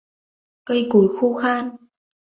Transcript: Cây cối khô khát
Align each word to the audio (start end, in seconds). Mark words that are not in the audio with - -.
Cây 0.65 0.87
cối 0.91 1.07
khô 1.19 1.33
khát 1.33 1.65